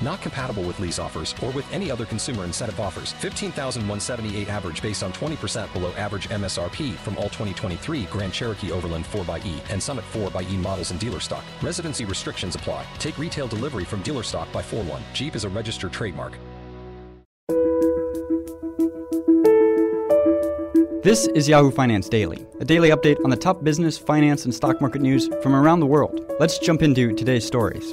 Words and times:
Not 0.00 0.20
compatible 0.20 0.62
with 0.62 0.78
lease 0.78 0.98
offers 0.98 1.34
or 1.42 1.50
with 1.50 1.70
any 1.72 1.90
other 1.90 2.04
consumer 2.04 2.44
incentive 2.44 2.78
offers. 2.80 3.12
15,178 3.14 4.48
average 4.48 4.82
based 4.82 5.02
on 5.02 5.12
20% 5.12 5.72
below 5.72 5.92
average 5.92 6.28
MSRP 6.28 6.94
from 6.94 7.16
all 7.16 7.24
2023 7.24 8.04
Grand 8.04 8.32
Cherokee 8.32 8.72
Overland 8.72 9.04
4xE 9.06 9.60
and 9.70 9.82
Summit 9.82 10.04
4xE 10.12 10.56
models 10.58 10.90
in 10.90 10.98
dealer 10.98 11.20
stock. 11.20 11.44
Residency 11.62 12.04
restrictions 12.04 12.54
apply. 12.54 12.84
Take 12.98 13.18
retail 13.18 13.46
delivery 13.46 13.84
from 13.84 14.02
dealer 14.02 14.22
stock 14.22 14.50
by 14.52 14.62
4 14.62 14.82
1. 14.84 15.02
Jeep 15.14 15.34
is 15.34 15.44
a 15.44 15.48
registered 15.48 15.92
trademark. 15.92 16.38
This 21.06 21.28
is 21.36 21.48
Yahoo 21.48 21.70
Finance 21.70 22.08
Daily, 22.08 22.44
a 22.58 22.64
daily 22.64 22.90
update 22.90 23.22
on 23.22 23.30
the 23.30 23.36
top 23.36 23.62
business, 23.62 23.96
finance, 23.96 24.44
and 24.44 24.52
stock 24.52 24.80
market 24.80 25.00
news 25.00 25.30
from 25.40 25.54
around 25.54 25.78
the 25.78 25.86
world. 25.86 26.20
Let's 26.40 26.58
jump 26.58 26.82
into 26.82 27.14
today's 27.14 27.46
stories. 27.46 27.92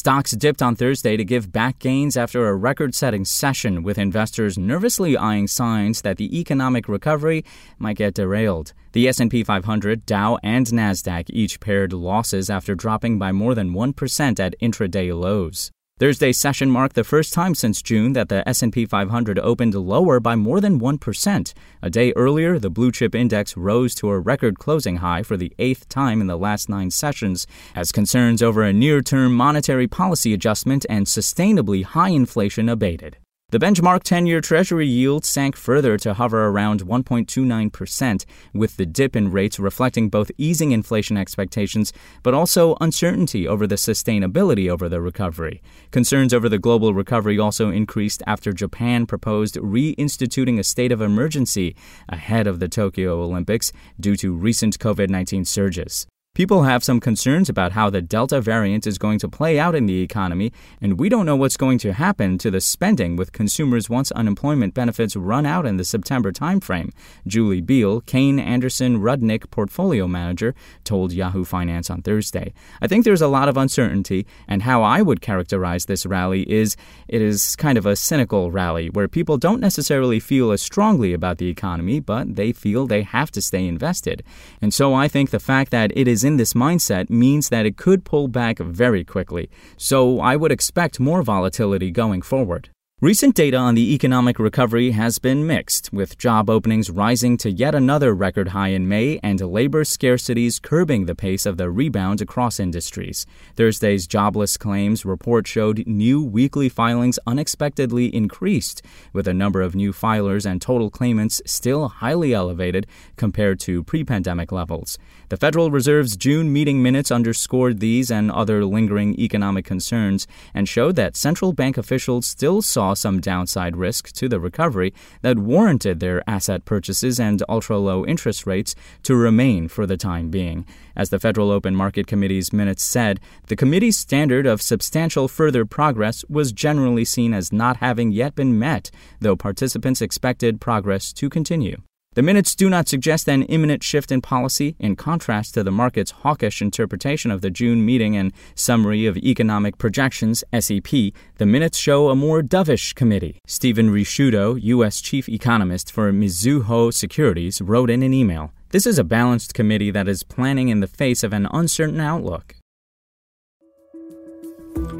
Stocks 0.00 0.30
dipped 0.30 0.62
on 0.62 0.76
Thursday 0.76 1.18
to 1.18 1.26
give 1.26 1.52
back 1.52 1.78
gains 1.78 2.16
after 2.16 2.48
a 2.48 2.54
record 2.54 2.94
setting 2.94 3.22
session, 3.22 3.82
with 3.82 3.98
investors 3.98 4.56
nervously 4.56 5.14
eyeing 5.14 5.46
signs 5.46 6.00
that 6.00 6.16
the 6.16 6.40
economic 6.40 6.88
recovery 6.88 7.44
might 7.78 7.98
get 7.98 8.14
derailed. 8.14 8.72
The 8.92 9.08
S&P 9.08 9.44
500, 9.44 10.06
Dow, 10.06 10.38
and 10.42 10.66
Nasdaq 10.66 11.26
each 11.28 11.60
pared 11.60 11.92
losses 11.92 12.48
after 12.48 12.74
dropping 12.74 13.18
by 13.18 13.30
more 13.32 13.54
than 13.54 13.74
1% 13.74 14.40
at 14.40 14.58
intraday 14.62 15.14
lows. 15.14 15.70
Thursday's 16.00 16.40
session 16.40 16.70
marked 16.70 16.94
the 16.94 17.04
first 17.04 17.34
time 17.34 17.54
since 17.54 17.82
June 17.82 18.14
that 18.14 18.30
the 18.30 18.48
S&P 18.48 18.86
500 18.86 19.38
opened 19.38 19.74
lower 19.74 20.18
by 20.18 20.34
more 20.34 20.58
than 20.58 20.80
1%. 20.80 21.52
A 21.82 21.90
day 21.90 22.14
earlier, 22.16 22.58
the 22.58 22.70
blue 22.70 22.90
chip 22.90 23.14
index 23.14 23.54
rose 23.54 23.94
to 23.96 24.08
a 24.08 24.18
record 24.18 24.58
closing 24.58 24.96
high 24.96 25.22
for 25.22 25.36
the 25.36 25.52
eighth 25.58 25.90
time 25.90 26.22
in 26.22 26.26
the 26.26 26.38
last 26.38 26.70
9 26.70 26.90
sessions 26.90 27.46
as 27.74 27.92
concerns 27.92 28.42
over 28.42 28.62
a 28.62 28.72
near-term 28.72 29.34
monetary 29.34 29.86
policy 29.86 30.32
adjustment 30.32 30.86
and 30.88 31.04
sustainably 31.04 31.84
high 31.84 32.08
inflation 32.08 32.70
abated. 32.70 33.18
The 33.50 33.58
benchmark 33.58 34.04
10 34.04 34.26
year 34.26 34.40
Treasury 34.40 34.86
yield 34.86 35.24
sank 35.24 35.56
further 35.56 35.96
to 35.98 36.14
hover 36.14 36.46
around 36.46 36.82
1.29%, 36.82 38.24
with 38.54 38.76
the 38.76 38.86
dip 38.86 39.16
in 39.16 39.32
rates 39.32 39.58
reflecting 39.58 40.08
both 40.08 40.30
easing 40.38 40.70
inflation 40.70 41.16
expectations 41.16 41.92
but 42.22 42.32
also 42.32 42.76
uncertainty 42.80 43.48
over 43.48 43.66
the 43.66 43.74
sustainability 43.74 44.70
over 44.70 44.88
the 44.88 45.00
recovery. 45.00 45.60
Concerns 45.90 46.32
over 46.32 46.48
the 46.48 46.60
global 46.60 46.94
recovery 46.94 47.40
also 47.40 47.70
increased 47.70 48.22
after 48.24 48.52
Japan 48.52 49.04
proposed 49.04 49.56
reinstituting 49.56 50.60
a 50.60 50.62
state 50.62 50.92
of 50.92 51.00
emergency 51.00 51.74
ahead 52.08 52.46
of 52.46 52.60
the 52.60 52.68
Tokyo 52.68 53.20
Olympics 53.20 53.72
due 53.98 54.14
to 54.14 54.32
recent 54.32 54.78
COVID 54.78 55.10
19 55.10 55.44
surges. 55.44 56.06
People 56.40 56.62
have 56.62 56.82
some 56.82 57.00
concerns 57.00 57.50
about 57.50 57.72
how 57.72 57.90
the 57.90 58.00
Delta 58.00 58.40
variant 58.40 58.86
is 58.86 58.96
going 58.96 59.18
to 59.18 59.28
play 59.28 59.58
out 59.58 59.74
in 59.74 59.84
the 59.84 60.00
economy, 60.00 60.54
and 60.80 60.98
we 60.98 61.10
don't 61.10 61.26
know 61.26 61.36
what's 61.36 61.58
going 61.58 61.76
to 61.80 61.92
happen 61.92 62.38
to 62.38 62.50
the 62.50 62.62
spending 62.62 63.14
with 63.14 63.32
consumers 63.32 63.90
once 63.90 64.10
unemployment 64.12 64.72
benefits 64.72 65.14
run 65.14 65.44
out 65.44 65.66
in 65.66 65.76
the 65.76 65.84
September 65.84 66.32
timeframe. 66.32 66.92
Julie 67.26 67.60
Biel, 67.60 68.00
Kayne 68.00 68.40
Anderson 68.40 69.02
Rudnick 69.02 69.50
portfolio 69.50 70.08
manager, 70.08 70.54
told 70.82 71.12
Yahoo 71.12 71.44
Finance 71.44 71.90
on 71.90 72.00
Thursday. 72.00 72.54
I 72.80 72.86
think 72.86 73.04
there's 73.04 73.20
a 73.20 73.28
lot 73.28 73.50
of 73.50 73.58
uncertainty, 73.58 74.26
and 74.48 74.62
how 74.62 74.82
I 74.82 75.02
would 75.02 75.20
characterize 75.20 75.84
this 75.84 76.06
rally 76.06 76.50
is 76.50 76.74
it 77.06 77.20
is 77.20 77.54
kind 77.56 77.76
of 77.76 77.84
a 77.84 77.96
cynical 77.96 78.50
rally 78.50 78.88
where 78.88 79.08
people 79.08 79.36
don't 79.36 79.60
necessarily 79.60 80.18
feel 80.18 80.52
as 80.52 80.62
strongly 80.62 81.12
about 81.12 81.36
the 81.36 81.50
economy, 81.50 82.00
but 82.00 82.36
they 82.36 82.50
feel 82.50 82.86
they 82.86 83.02
have 83.02 83.30
to 83.32 83.42
stay 83.42 83.66
invested. 83.66 84.22
And 84.62 84.72
so 84.72 84.94
I 84.94 85.06
think 85.06 85.28
the 85.28 85.38
fact 85.38 85.70
that 85.72 85.92
it 85.94 86.08
is 86.08 86.20
is 86.20 86.24
in 86.30 86.36
this 86.36 86.54
mindset 86.54 87.10
means 87.10 87.48
that 87.48 87.66
it 87.66 87.76
could 87.76 88.04
pull 88.04 88.28
back 88.28 88.58
very 88.58 89.04
quickly. 89.04 89.50
So 89.76 90.20
I 90.20 90.36
would 90.36 90.52
expect 90.52 91.00
more 91.00 91.22
volatility 91.22 91.90
going 91.90 92.22
forward. 92.22 92.70
Recent 93.02 93.34
data 93.34 93.56
on 93.56 93.76
the 93.76 93.94
economic 93.94 94.38
recovery 94.38 94.90
has 94.90 95.18
been 95.18 95.46
mixed, 95.46 95.90
with 95.90 96.18
job 96.18 96.50
openings 96.50 96.90
rising 96.90 97.38
to 97.38 97.50
yet 97.50 97.74
another 97.74 98.12
record 98.12 98.48
high 98.48 98.68
in 98.68 98.88
May 98.88 99.18
and 99.22 99.40
labor 99.40 99.84
scarcities 99.84 100.60
curbing 100.60 101.06
the 101.06 101.14
pace 101.14 101.46
of 101.46 101.56
the 101.56 101.70
rebound 101.70 102.20
across 102.20 102.60
industries. 102.60 103.24
Thursday's 103.56 104.06
jobless 104.06 104.58
claims 104.58 105.06
report 105.06 105.46
showed 105.46 105.86
new 105.86 106.22
weekly 106.22 106.68
filings 106.68 107.18
unexpectedly 107.26 108.14
increased, 108.14 108.82
with 109.14 109.26
a 109.26 109.32
number 109.32 109.62
of 109.62 109.74
new 109.74 109.94
filers 109.94 110.44
and 110.44 110.60
total 110.60 110.90
claimants 110.90 111.40
still 111.46 111.88
highly 111.88 112.34
elevated 112.34 112.86
compared 113.16 113.58
to 113.60 113.82
pre 113.82 114.04
pandemic 114.04 114.52
levels. 114.52 114.98
The 115.30 115.38
Federal 115.38 115.70
Reserve's 115.70 116.18
June 116.18 116.52
meeting 116.52 116.82
minutes 116.82 117.10
underscored 117.10 117.80
these 117.80 118.10
and 118.10 118.30
other 118.30 118.62
lingering 118.66 119.18
economic 119.18 119.64
concerns 119.64 120.26
and 120.52 120.68
showed 120.68 120.96
that 120.96 121.16
central 121.16 121.54
bank 121.54 121.78
officials 121.78 122.26
still 122.26 122.60
saw 122.60 122.89
saw 122.90 122.94
some 122.94 123.20
downside 123.20 123.76
risk 123.76 124.10
to 124.12 124.28
the 124.28 124.40
recovery 124.40 124.92
that 125.22 125.38
warranted 125.38 126.00
their 126.00 126.28
asset 126.28 126.64
purchases 126.64 127.20
and 127.20 127.42
ultra 127.48 127.78
low 127.78 128.04
interest 128.04 128.46
rates 128.46 128.74
to 129.04 129.14
remain 129.14 129.68
for 129.68 129.86
the 129.86 129.96
time 129.96 130.28
being. 130.28 130.66
As 130.96 131.10
the 131.10 131.20
Federal 131.20 131.52
Open 131.52 131.76
Market 131.76 132.06
Committee's 132.08 132.52
minutes 132.52 132.82
said, 132.82 133.20
the 133.46 133.56
committee's 133.56 133.96
standard 133.96 134.44
of 134.46 134.60
substantial 134.60 135.28
further 135.28 135.64
progress 135.64 136.24
was 136.28 136.52
generally 136.52 137.04
seen 137.04 137.32
as 137.32 137.52
not 137.52 137.76
having 137.76 138.10
yet 138.10 138.34
been 138.34 138.58
met, 138.58 138.90
though 139.20 139.36
participants 139.36 140.02
expected 140.02 140.60
progress 140.60 141.12
to 141.12 141.30
continue. 141.30 141.76
The 142.14 142.22
minutes 142.22 142.56
do 142.56 142.68
not 142.68 142.88
suggest 142.88 143.28
an 143.28 143.44
imminent 143.44 143.84
shift 143.84 144.10
in 144.10 144.20
policy, 144.20 144.74
in 144.80 144.96
contrast 144.96 145.54
to 145.54 145.62
the 145.62 145.70
market's 145.70 146.10
hawkish 146.10 146.60
interpretation 146.60 147.30
of 147.30 147.40
the 147.40 147.50
June 147.50 147.86
meeting 147.86 148.16
and 148.16 148.32
summary 148.56 149.06
of 149.06 149.16
economic 149.18 149.78
projections, 149.78 150.42
SEP. 150.52 150.90
The 151.38 151.46
minutes 151.46 151.78
show 151.78 152.08
a 152.08 152.16
more 152.16 152.42
dovish 152.42 152.96
committee. 152.96 153.38
Steven 153.46 153.90
Ricchiuto, 153.90 154.60
U.S. 154.60 155.00
chief 155.00 155.28
economist 155.28 155.92
for 155.92 156.10
Mizuho 156.12 156.92
Securities, 156.92 157.62
wrote 157.62 157.90
in 157.90 158.02
an 158.02 158.12
email 158.12 158.50
This 158.70 158.86
is 158.86 158.98
a 158.98 159.04
balanced 159.04 159.54
committee 159.54 159.92
that 159.92 160.08
is 160.08 160.24
planning 160.24 160.68
in 160.68 160.80
the 160.80 160.88
face 160.88 161.22
of 161.22 161.32
an 161.32 161.46
uncertain 161.52 162.00
outlook. 162.00 162.56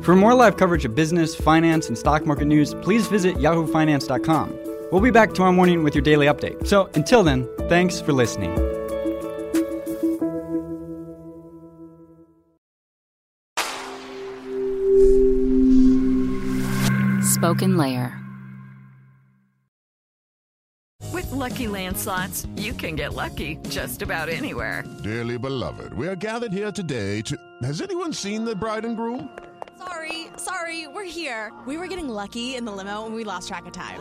For 0.04 0.15
more 0.15 0.34
live 0.34 0.56
coverage 0.56 0.84
of 0.84 0.94
business, 0.94 1.34
finance, 1.34 1.88
and 1.88 1.98
stock 1.98 2.25
market 2.25 2.44
news, 2.44 2.72
please 2.75 3.09
visit 3.09 3.34
yahoofinance.com. 3.34 4.69
We'll 4.92 5.00
be 5.00 5.12
back 5.12 5.34
tomorrow 5.34 5.52
morning 5.52 5.84
with 5.84 5.94
your 5.94 6.02
daily 6.02 6.26
update. 6.26 6.66
So 6.66 6.90
until 6.94 7.22
then, 7.22 7.48
thanks 7.68 8.00
for 8.00 8.12
listening. 8.12 8.50
SpokenLayer. 17.22 18.16
With 21.12 21.30
LuckyLand 21.30 21.96
Slots, 21.96 22.46
you 22.56 22.72
can 22.72 22.96
get 22.96 23.14
lucky 23.14 23.58
just 23.68 24.02
about 24.02 24.28
anywhere. 24.28 24.84
Dearly 25.04 25.38
beloved, 25.38 25.94
we 25.94 26.08
are 26.08 26.16
gathered 26.16 26.52
here 26.52 26.72
today 26.72 27.22
to. 27.22 27.38
Has 27.62 27.80
anyone 27.80 28.12
seen 28.12 28.44
the 28.44 28.56
bride 28.56 28.84
and 28.84 28.96
groom? 28.96 29.30
Sorry, 29.78 30.26
sorry, 30.36 30.88
we're 30.88 31.04
here. 31.04 31.52
We 31.66 31.78
were 31.78 31.86
getting 31.86 32.08
lucky 32.08 32.56
in 32.56 32.64
the 32.64 32.72
limo 32.72 33.06
and 33.06 33.14
we 33.14 33.24
lost 33.24 33.48
track 33.48 33.66
of 33.66 33.72
time. 33.72 34.00